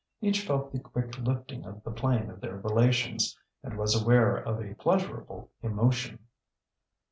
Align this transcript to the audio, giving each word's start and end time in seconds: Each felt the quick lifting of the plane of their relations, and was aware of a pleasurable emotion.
Each 0.19 0.43
felt 0.43 0.71
the 0.71 0.79
quick 0.79 1.15
lifting 1.19 1.63
of 1.63 1.83
the 1.83 1.91
plane 1.91 2.31
of 2.31 2.41
their 2.41 2.55
relations, 2.57 3.37
and 3.61 3.77
was 3.77 3.93
aware 4.01 4.35
of 4.35 4.59
a 4.59 4.73
pleasurable 4.73 5.51
emotion. 5.61 6.17